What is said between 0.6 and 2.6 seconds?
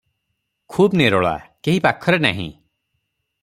ଖୁବ୍ ନିରୋଳା, କେହି ପାଖରେ ନାହିଁ।